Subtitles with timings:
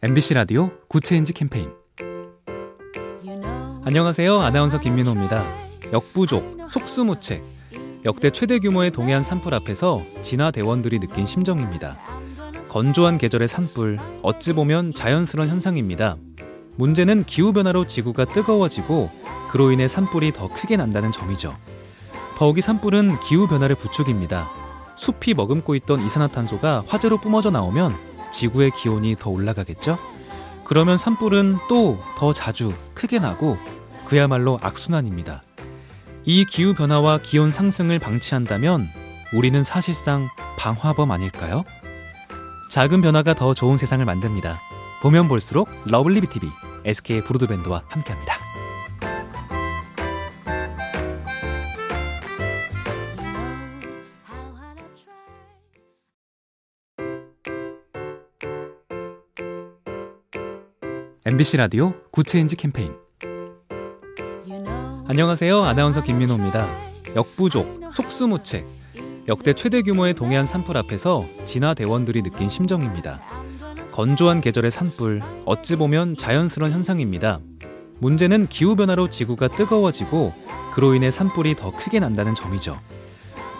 [0.00, 1.72] MBC 라디오 Good Change 캠페인
[3.84, 4.40] 안녕하세요.
[4.40, 5.44] 아나운서 김민호입니다.
[5.92, 7.42] 역부족, 속수무책,
[8.04, 11.98] 역대 최대 규모의 동해안 산불 앞에서 진화 대원들이 느낀 심정입니다.
[12.70, 16.16] 건조한 계절의 산불, 어찌 보면 자연스러운 현상입니다.
[16.76, 19.10] 문제는 기후변화로 지구가 뜨거워지고
[19.50, 21.56] 그로 인해 산불이 더 크게 난다는 점이죠.
[22.36, 24.48] 더욱이 산불은 기후변화를 부추깁니다.
[24.94, 29.98] 숲이 머금고 있던 이산화탄소가 화재로 뿜어져 나오면 지구의 기온이 더 올라가겠죠?
[30.64, 33.56] 그러면 산불은 또 더 자주 크게 나고
[34.06, 35.42] 그야말로 악순환입니다.
[36.24, 38.88] 이 기후 변화와 기온 상승을 방치한다면
[39.32, 40.28] 우리는 사실상
[40.58, 41.64] 방화범 아닐까요?
[42.70, 44.58] 작은 변화가 더 좋은 세상을 만듭니다.
[45.02, 46.48] 보면 볼수록 lovely B tv
[46.84, 48.37] SK 브로드밴드와 함께합니다.
[61.30, 62.94] MBC 라디오 Good Change 캠페인
[65.06, 65.62] 안녕하세요.
[65.62, 66.66] 아나운서 김민호입니다.
[67.14, 68.66] 역부족, 속수무책,
[69.28, 73.20] 역대 최대 규모의 동해안 산불 앞에서 진화 대원들이 느낀 심정입니다.
[73.92, 77.40] 건조한 계절의 산불, 어찌 보면 자연스러운 현상입니다.
[77.98, 80.32] 문제는 기후변화로 지구가 뜨거워지고
[80.72, 82.80] 그로 인해 산불이 더 크게 난다는 점이죠.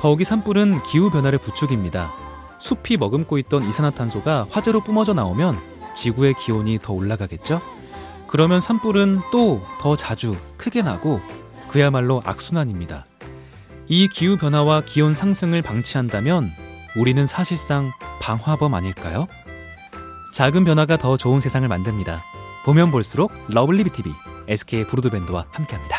[0.00, 2.14] 더욱이 산불은 기후변화를 부추깁니다.
[2.60, 7.60] 숲이 머금고 있던 이산화탄소가 화재로 뿜어져 나오면 지구의 기온이 더 올라가겠죠?
[8.26, 11.20] 그러면 산불은 또 더 자주 크게 나고
[11.68, 13.06] 그야말로 악순환입니다.
[13.86, 16.50] 이 기후 변화와 기온 상승을 방치한다면
[16.96, 19.26] 우리는 사실상 방화범 아닐까요?
[20.34, 22.22] 작은 변화가 더 좋은 세상을 만듭니다.
[22.64, 24.12] 보면 볼수록 lovely B tv
[24.48, 25.97] SK 브로드밴드와 함께합니다.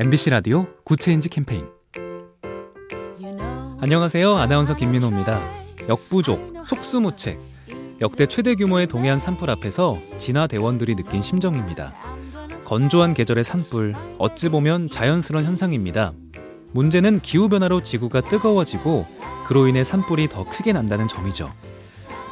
[0.00, 1.66] MBC 라디오 Good Change 캠페인
[3.80, 4.36] 안녕하세요.
[4.36, 5.42] 아나운서 김민호입니다.
[5.88, 7.40] 역부족, 속수무책,
[8.00, 11.94] 역대 최대 규모의 동해안 산불 앞에서 진화 대원들이 느낀 심정입니다.
[12.64, 16.12] 건조한 계절의 산불, 어찌 보면 자연스러운 현상입니다.
[16.70, 19.04] 문제는 기후변화로 지구가 뜨거워지고
[19.48, 21.52] 그로 인해 산불이 더 크게 난다는 점이죠.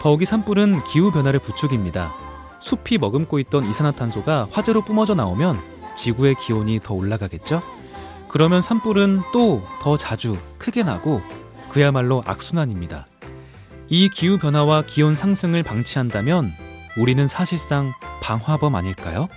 [0.00, 2.14] 더욱이 산불은 기후변화를 부추깁니다.
[2.60, 7.62] 숲이 머금고 있던 이산화탄소가 화재로 뿜어져 나오면 지구의 기온이 더 올라가겠죠?
[8.28, 11.22] 그러면 산불은 또 더 자주 크게 나고
[11.70, 13.06] 그야말로 악순환입니다.
[13.88, 16.50] 이 기후 변화와 기온 상승을 방치한다면
[16.96, 17.92] 우리는 사실상
[18.22, 19.28] 방화범 아닐까요?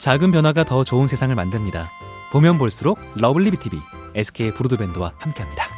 [0.00, 1.90] 작은 변화가 더 좋은 세상을 만듭니다.
[2.32, 3.78] 보면 볼수록 lovely B tv
[4.14, 5.71] SK 브로드밴드와 함께합니다.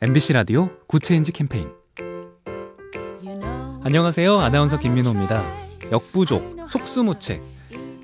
[0.00, 1.72] MBC 라디오 Good Change 캠페인
[3.82, 4.38] 안녕하세요.
[4.38, 5.42] 아나운서 김민호입니다.
[5.90, 7.42] 역부족, 속수무책,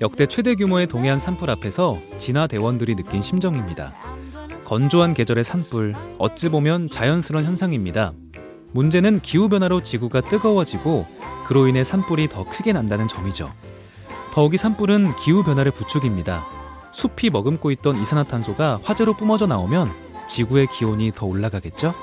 [0.01, 3.93] 역대 최대 규모의 동해안 산불 앞에서 진화 대원들이 느낀 심정입니다.
[4.67, 8.11] 건조한 계절의 산불, 어찌 보면 자연스러운 현상입니다.
[8.73, 11.05] 문제는 기후변화로 지구가 뜨거워지고
[11.47, 13.53] 그로 인해 산불이 더 크게 난다는 점이죠.
[14.33, 16.45] 더욱이 산불은 기후변화를 부추깁니다.
[16.91, 21.93] 숲이 머금고 있던 이산화탄소가 화재로 뿜어져 나오면 지구의 기온이 더 올라가겠죠?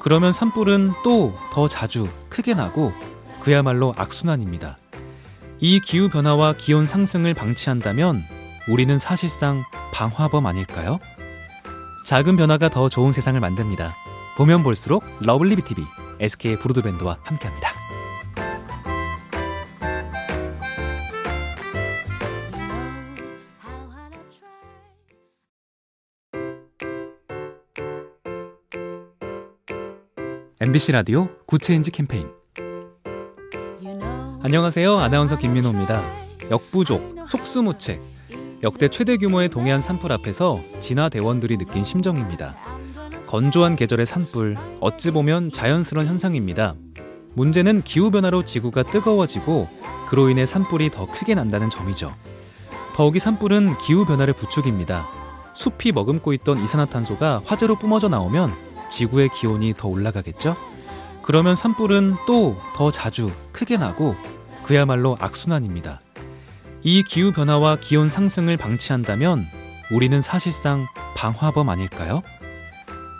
[0.00, 2.92] 그러면 산불은 또 더 자주 크게 나고
[3.40, 4.78] 그야말로 악순환입니다.
[5.60, 8.22] 이 기후 변화와 기온 상승을 방치한다면
[8.68, 10.98] 우리는 사실상 방화범 아닐까요?
[12.06, 13.94] 작은 변화가 더 좋은 세상을 만듭니다.
[14.36, 15.82] 보면 볼수록 lovely B tv
[16.20, 17.73] SK 브로드밴드와 함께합니다.
[30.60, 32.28] MBC 라디오 Good Change 캠페인
[34.40, 34.98] 안녕하세요.
[34.98, 36.00] 아나운서 김민호입니다.
[36.48, 38.00] 역부족, 속수무책,
[38.62, 42.54] 역대 최대 규모의 동해안 산불 앞에서 진화 대원들이 느낀 심정입니다.
[43.26, 46.74] 건조한 계절의 산불, 어찌 보면 자연스러운 현상입니다.
[47.34, 49.68] 문제는 기후변화로 지구가 뜨거워지고
[50.08, 52.14] 그로 인해 산불이 더 크게 난다는 점이죠.
[52.94, 55.08] 더욱이 산불은 기후변화를 부추깁니다.
[55.54, 58.63] 숲이 머금고 있던 이산화탄소가 화재로 뿜어져 나오면
[58.94, 60.56] 지구의 기온이 더 올라가겠죠?
[61.22, 64.14] 그러면 산불은 또 더 자주 크게 나고
[64.64, 66.00] 그야말로 악순환입니다.
[66.82, 69.46] 이 기후 변화와 기온 상승을 방치한다면
[69.90, 70.86] 우리는 사실상
[71.16, 72.22] 방화범 아닐까요?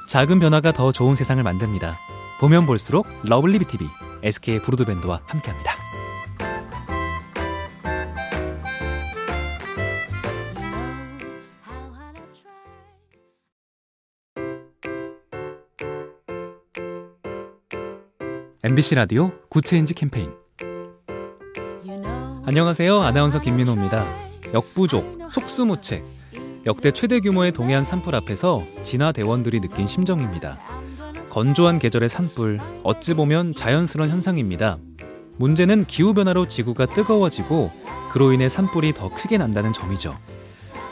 [0.09, 1.99] 작은 변화가 더 좋은 세상을 만듭니다.
[2.41, 3.87] 보면 볼수록 lovely B tv
[4.23, 5.74] SK 브로드밴드와 함께합니다.
[18.67, 20.31] MBC 라디오 Good Change 캠페인
[22.47, 22.99] 안녕하세요.
[22.99, 24.07] 아나운서 김민호입니다.
[24.55, 26.03] 역부족, 속수무책,
[26.65, 30.59] 역대 최대 규모의 동해안 산불 앞에서 진화 대원들이 느낀 심정입니다.
[31.31, 34.79] 건조한 계절의 산불, 어찌 보면 자연스러운 현상입니다.
[35.37, 37.71] 문제는 기후변화로 지구가 뜨거워지고
[38.13, 40.17] 그로 인해 산불이 더 크게 난다는 점이죠.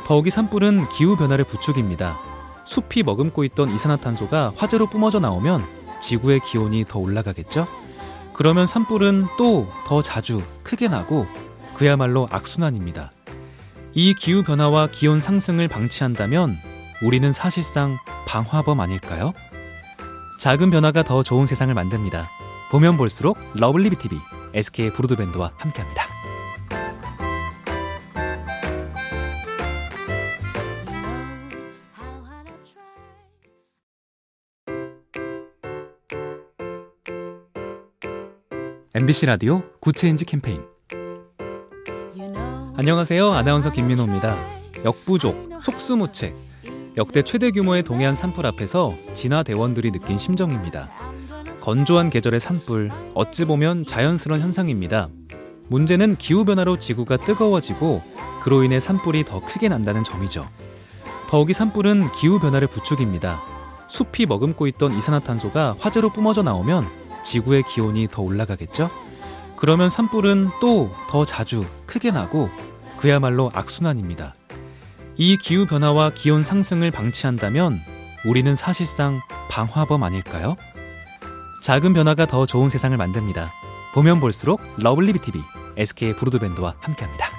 [0.04, 2.20] 더욱이 산불은 기후변화를 부추깁니다.
[2.66, 7.66] 숲이 머금고 있던 이산화탄소가 화재로 뿜어져 나오면 지구의 기온이 더 올라가겠죠?
[8.34, 11.26] 그러면 산불은 또 더 자주 크게 나고
[11.74, 13.12] 그야말로 악순환입니다.
[13.94, 16.56] 이 기후 변화와 기온 상승을 방치한다면
[17.02, 19.32] 우리는 사실상 방화범 아닐까요?
[20.40, 22.28] 작은 변화가 더 좋은 세상을 만듭니다.
[22.70, 24.18] 보면 볼수록 lovely B tv,
[24.54, 26.11] SK 브로드밴드와 함께합니다.
[38.94, 40.60] MBC 라디오 Good Change 캠페인
[42.76, 43.32] 안녕하세요.
[43.32, 44.36] 아나운서 김민호입니다.
[44.84, 46.36] 역부족, 속수무책,
[46.98, 50.90] 역대 최대 규모의 동해안 산불 앞에서 진화 대원들이 느낀 심정입니다.
[51.62, 55.08] 건조한 계절의 산불, 어찌 보면 자연스러운 현상입니다.
[55.68, 58.02] 문제는 기후변화로 지구가 뜨거워지고
[58.42, 60.46] 그로 인해 산불이 더 크게 난다는 점이죠.
[61.30, 63.40] 더욱이 산불은 기후변화를 부추깁니다.
[63.88, 68.90] 숲이 머금고 있던 이산화탄소가 화재로 뿜어져 나오면 지구의 기온이 더 올라가겠죠?
[69.56, 72.48] 그러면 산불은 또 더 자주 크게 나고
[72.98, 74.34] 그야말로 악순환입니다.
[75.16, 77.80] 이 기후 변화와 기온 상승을 방치한다면
[78.24, 79.20] 우리는 사실상
[79.50, 80.56] 방화범 아닐까요?
[81.62, 83.52] 작은 변화가 더 좋은 세상을 만듭니다.
[83.94, 85.40] 보면 볼수록 lovely B tv,
[85.76, 87.31] SK 브로드밴드와 함께합니다.